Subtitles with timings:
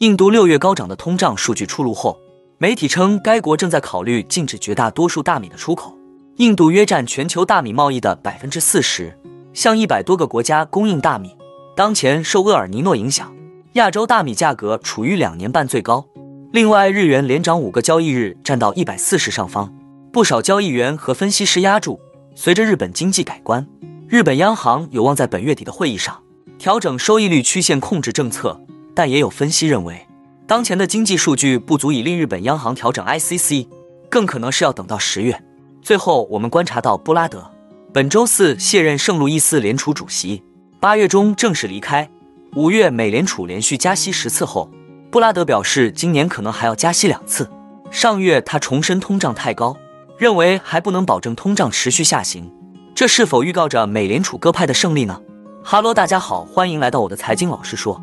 [0.00, 2.20] 印度六月高涨的通胀数据出炉后，
[2.58, 5.96] 媒体称该国正在考虑禁止绝大多数大米的出口。
[6.36, 9.18] 印度约占全球大米贸易的百分之四十，
[9.54, 11.34] 向一百多个国家供应大米。
[11.74, 13.34] 当前受厄尔尼诺影响，
[13.72, 16.06] 亚洲大米价格处于两年半最高。
[16.52, 19.74] 另外，日元连涨五个交易日，站到一百四十上方，
[20.12, 21.98] 不少交易员和分析师压住。
[22.34, 23.66] 随着日本经济改观，
[24.06, 26.22] 日本央行有望在本月底的会议上
[26.58, 28.60] 调整收益率曲线控制政策。
[28.96, 30.08] 但也有分析认为，
[30.46, 33.68] 当前的经济数据不足以令日本央行调整 ICC，
[34.08, 35.38] 更可能是要等到十月。
[35.82, 37.50] 最后，我们观察到布拉德
[37.92, 40.42] 本周四卸任圣路易斯联储主席，
[40.80, 42.08] 八月中正式离开。
[42.54, 44.70] 五月美联储连续加息十次后，
[45.10, 47.50] 布拉德表示今年可能还要加息两次。
[47.90, 49.76] 上月他重申通胀太高，
[50.16, 52.50] 认为还不能保证通胀持续下行。
[52.94, 55.20] 这是否预告着美联储鸽派的胜利呢？
[55.62, 58.02] 哈喽，大家好，欢迎来到我的财经老师说。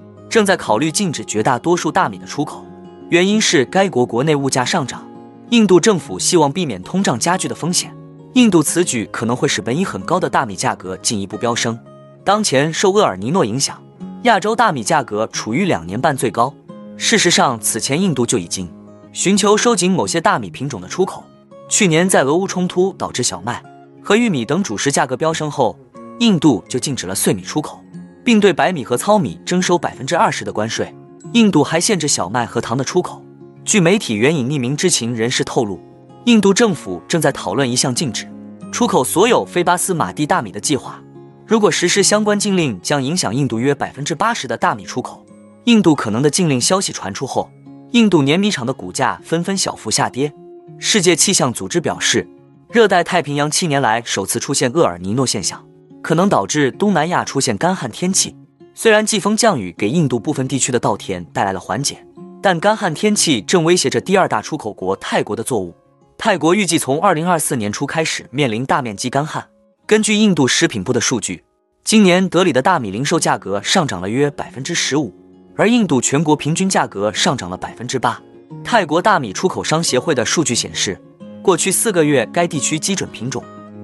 [0.31, 2.65] 正在考虑禁止绝大多数大米的出口，
[3.09, 5.05] 原因是该国国内物价上涨。
[5.49, 7.93] 印度政府希望避免通胀加剧的风险。
[8.35, 11.77] 印度此举可能会使本已很高的大米价格进一步飙升。
[12.23, 13.77] 当前受厄尔尼诺影响，
[14.23, 16.53] 亚洲大米价格处于两年半最高。
[16.95, 18.71] 事实上，此前印度就已经
[19.11, 21.25] 寻求收紧某些大米品种的出口。
[21.67, 23.61] 去年在俄乌冲突导致小麦
[24.01, 25.77] 和玉米等主食价格飙升后，
[26.19, 27.83] 印度就禁止了碎米出口。
[28.23, 30.93] 并对白米和糙米征收百分之二十的关税。
[31.33, 33.23] 印度还限制小麦和糖的出口。
[33.63, 35.79] 据媒体援引匿名知情人士透露，
[36.25, 38.27] 印度政府正在讨论一项禁止
[38.71, 41.01] 出口所有非巴斯马蒂大米的计划。
[41.45, 45.25] 如果实施相关禁令，将影响印度约百分之八十的大米出口。
[45.65, 47.49] 印度可能的禁令消息传出后，
[47.91, 50.33] 印度碾米厂的股价纷纷小幅下跌。
[50.79, 52.27] 世界气象组织表示，
[52.71, 55.63] 热带太平洋七年来首次出现厄尔尼诺现象。
[56.01, 58.35] 可能导致东南亚出现干旱天气。
[58.73, 62.05] 虽然季风降雨给印度部分地区的稻田带来了缓解，
[62.41, 65.75] 但干旱天气正威胁着第二大出口国泰国的作物。
[66.17, 69.47] 泰国预计从二零二四年初开始面临大面积干旱。
[69.85, 71.43] 根据印度食品部的数据，
[71.83, 75.13] 今年德里的大米零售价格上涨了约百分之十五，
[75.57, 78.21] 而印度全国平均价格上涨了百分之八。
[78.63, 80.99] 泰国大米出口商协会的数据显示，
[81.41, 83.43] 过去四个月该地区基准品种。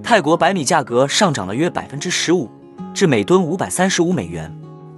[0.10, 2.50] 泰国白米价格上涨了约百分之十五，
[2.94, 4.50] 至每吨五百三十五美元，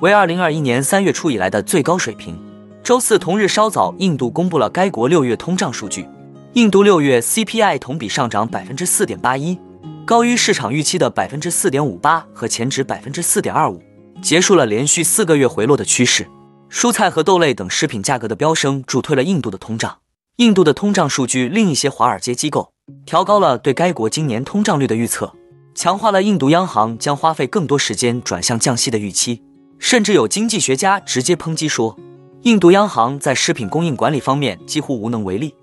[0.02, 2.40] 为二零二一年三月初以来的最高水平。
[2.84, 6.08] 周四同日稍早，印度公布了该国六月通胀数据，
[6.54, 9.58] 印度六月 CPI 同比上涨百分之四点八一，
[10.06, 13.82] 高于市场预期的百分之四点五八和前值百分之四点二五，
[14.22, 16.28] 结束了连续四个月回落的趋势。
[16.70, 19.98] 蔬菜和豆类等食品价格的飙升助推了印度的通胀。
[20.40, 22.72] 印度的通胀数据令一些华尔街机构。
[23.06, 25.34] 调高了对该国今年通胀率的预测，
[25.76, 29.44] 强化了印度央行将花费更多时间转向降息的预期。
[29.80, 32.00] 甚至有经济学家直接抨击说，
[32.44, 35.54] 印度央行在食品供应管理方面几乎无能为力。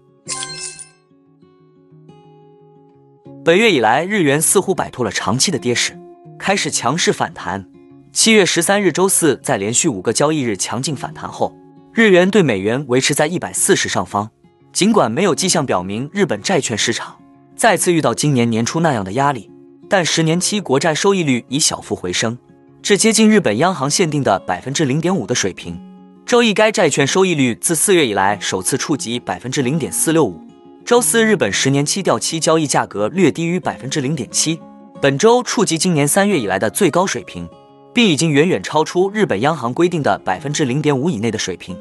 [3.43, 5.99] 本月以来，日元似乎摆脱了长期的跌势，
[6.39, 7.67] 开始强势反弹。
[8.13, 11.57] 七月十三日周四，在连续五个交易日强劲反弹后，
[11.95, 14.31] 日元对美元维持在一百四十上方。
[14.77, 17.17] 尽管没有迹象表明日本债券市场
[17.57, 19.51] 再次遇到今年年初那样的压力，
[19.89, 22.37] 但十年期国债收益率已小幅回升，
[22.83, 25.81] 至接近日本央行限定的百分之零点五的水平。
[26.27, 30.39] 周一，该债券收益率自四月以来首次触及百分之零点四六五。
[30.85, 34.61] 周四，日本十年期掉期交易价格略低于百分之零点七，
[35.01, 37.49] 本周触及今年三月以来的最高水平，
[37.95, 41.75] 并已经远远超出日本央行规定的百分之零点五以内的水平。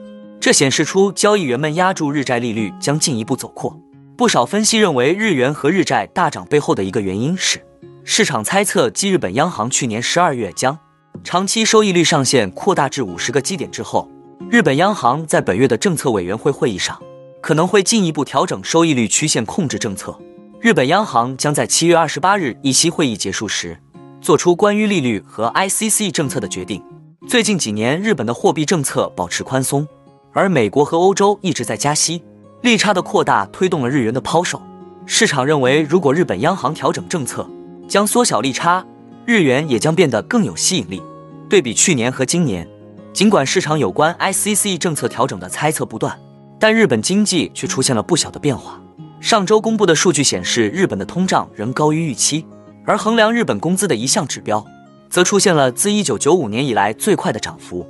[0.45, 3.75] 这显示出交易员们压住日债利率将进一步走扩。
[4.15, 7.65] 不少分析认为，日元和日债大涨背后的一个原因是，
[8.03, 10.77] 市场猜测继日本央行去年十二月将
[11.23, 14.07] 长期收益率上限扩大至五十个基点之后，
[14.47, 17.01] 日本央行在本月的政策委员会会议上
[17.41, 20.15] 可能会进一步调整收益率曲线控制政策。
[20.61, 23.81] 日本央行将在七月二十八日议息会议结束时
[24.21, 26.83] 做出关于利率和 ICC 政策的决定。
[27.27, 29.87] 最近几年，日本的货币政策保持宽松。
[30.35, 32.21] 而美国和欧洲一直在加息，
[32.61, 34.61] 利差的扩大推动了日元的抛售。
[35.05, 37.49] 市场认为，如果日本央行调整政策，
[37.87, 38.85] 将缩小利差，
[39.25, 41.01] 日元也将变得更有吸引力。
[41.49, 42.67] 对比去年和今年，
[43.13, 46.19] 尽管市场有关 ICC 政策调整的猜测不断，
[46.59, 48.81] 但日本经济却出现了不小的变化。
[49.21, 52.45] 上周公布的数据显示，日本的通胀仍高于预期，
[52.85, 54.65] 而衡量日本工资的一项指标，
[55.09, 57.87] 则出现了自1995年以来最快的涨幅。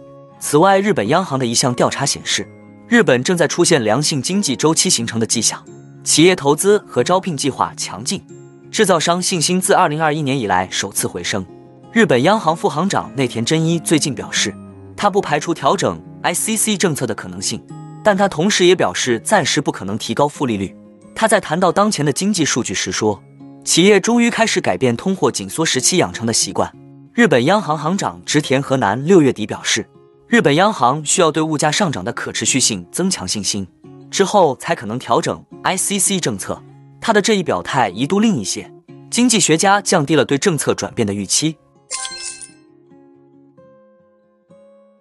[0.47, 2.47] 此外，日本央行的一项调查显示，
[2.87, 5.65] 日本正在出现良性经济周期形成的迹象，
[6.03, 8.23] 企业投资和招聘计划强劲，
[8.69, 11.43] 制造商信心自2021年以来首次回升。
[11.91, 14.53] 日本央行副行长内田真一最近表示。
[14.95, 17.59] 他不排除调整 ICC 政策的可能性，
[18.03, 20.75] 但他同时也表示暂时不可能提高负利率。
[21.15, 23.19] 他在谈到当前的经济数据时说，
[23.63, 26.71] 企业终于开始改变通货紧缩时期养成的习惯。
[27.15, 29.89] 日本央行行长植田和南六月底表示，
[30.27, 33.67] 日本央行需要对物价上涨的可持续性增强信心，
[34.09, 36.61] 之后才可能调整 ICC 政策。
[36.99, 38.73] 他的这一表态一度令一些
[39.11, 41.57] 经济学家降低了对政策转变的预期。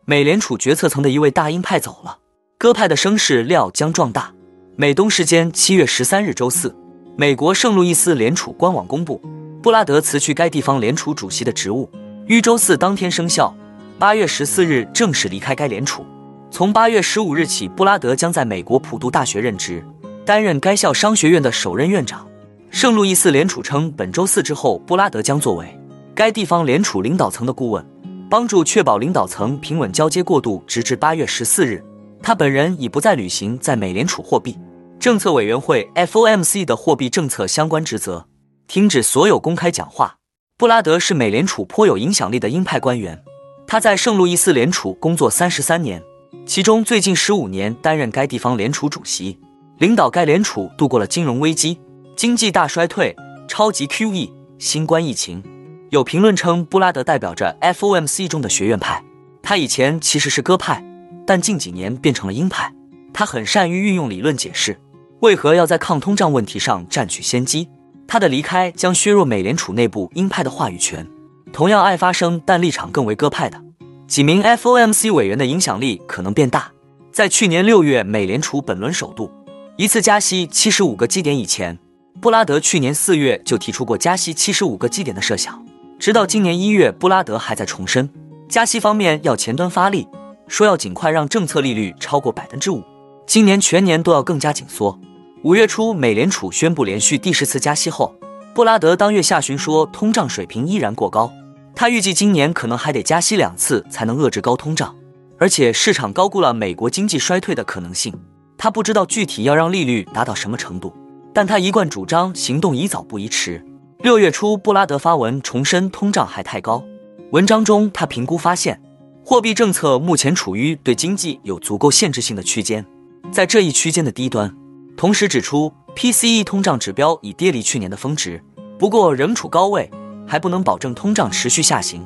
[0.05, 2.19] 美联储决策层的一位大鹰派走了，
[2.59, 4.35] 鸽派的声势料将壮大。
[4.77, 6.77] 美东时间七月十三日周四，
[7.17, 9.23] 美国圣路易斯联储官网公布，
[9.63, 11.91] 布拉德辞去该地方联储主席的职务，
[12.27, 13.57] 于周四当天生效。
[13.97, 16.05] 八月十四日正式离开该联储。
[16.51, 19.85] 从八月十五日起，布拉德将在美国普渡大学任职，
[20.25, 22.27] 担任该校商学院的首任院长。
[22.71, 25.79] 圣路易斯联储称，本周四之后，布拉德将作为
[26.13, 27.85] 该地方联储领导层的顾问。
[28.29, 31.85] 帮助确保领导层平稳交接过渡，直至八月十四日，
[32.21, 34.59] 他本人已不再履行在美联储货币
[34.99, 38.27] 政策委员会 （FOMC） 的货币政策相关职责，
[38.67, 40.17] 停止所有公开讲话。
[40.57, 43.23] 布拉德是美联储颇有影响力的鹰派官员，
[43.67, 46.03] 他在圣路易斯联储工作三十三年，
[46.47, 49.39] 其中最近十五年担任该地方联储主席，
[49.79, 51.81] 领导该联储度过了金融危机、
[52.15, 53.17] 经济大衰退、
[53.49, 55.43] 超级 QE、新冠疫情。
[55.91, 59.03] 有评论称，布拉德代表着 FOMC 中的学院派。
[59.43, 60.85] 他以前其实是鸽派，
[61.27, 62.73] 但近几年变成了鹰派。
[63.13, 64.77] 他很善于运用理论解释
[65.21, 67.69] 为何要在抗通胀问题上占据先机。
[68.07, 71.07] 他的离开将削弱美联储内部鹰派的话语权。
[71.55, 73.63] 同样爱发声但立场更为鸽派的
[74.09, 76.73] 几名 FOMC 委员的影响力可能变大。
[77.13, 79.31] 在去年六月，美联储本轮首度
[79.77, 81.79] 一次加息七十五个基点以前，
[82.21, 85.65] 布拉德去年四月就提出过加息七十五个基点的设想。
[86.01, 88.11] 直到今年一月，布拉德还在重申，
[88.49, 90.09] 加息方面要前端发力，
[90.49, 92.83] 说要尽快让政策利率超过百分之五，
[93.29, 94.99] 今年全年都要更加紧缩。
[95.45, 98.13] 五月初，美联储宣布连续第十次加息后，
[98.53, 101.33] 布拉德当月下旬说，通胀水平依然过高，
[101.77, 104.95] 他预计今年可能还得加息两次才能遏制高通胀，
[105.39, 108.15] 而且市场高估了美国经济衰退的可能性。
[108.57, 110.95] 他不知道具体要让利率达到什么程度，
[111.35, 113.65] 但他一贯主张行动宜早不宜迟。
[113.99, 116.85] 六月初，布拉德发文重申通胀还太高。
[117.33, 118.81] 文章中，他评估发现，
[119.25, 122.87] 货币政策目前处于对经济有足够限制性的区间，
[123.33, 124.55] 在这一区间的低端。
[124.97, 128.41] 同时指出，PCE 通胀指标已跌离去年的峰值，
[128.79, 129.91] 不过仍处高位，
[130.27, 132.03] 还不能保证通胀持续下行，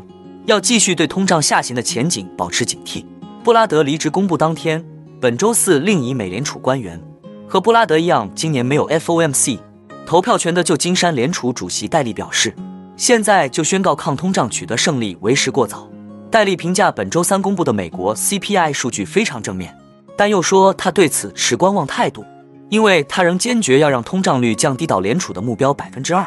[0.46, 3.04] 要继续对通胀下行的前景保持警惕。
[3.44, 4.84] 布拉德离职公布当天，
[5.20, 7.00] 本周四，另一美联储官员
[7.48, 9.58] 和布拉德一样，今年没有 FOMC。
[10.06, 12.54] 投票权的旧金山联储主席戴利表示，
[12.96, 15.88] 现在就宣告抗通胀取得胜利为时过早。
[16.30, 19.74] 戴利评价本周三公布的美国 CPI 数据非常正面，
[20.16, 22.24] 但又说他对此持观望态度，
[22.68, 26.26] 因为他仍坚决要让通胀率降低到联储的目标百分之二。